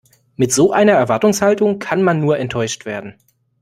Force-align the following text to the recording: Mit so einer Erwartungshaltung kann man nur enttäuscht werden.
Mit 0.35 0.51
so 0.51 0.71
einer 0.73 0.93
Erwartungshaltung 0.93 1.77
kann 1.77 2.01
man 2.01 2.21
nur 2.21 2.39
enttäuscht 2.39 2.85
werden. 2.85 3.17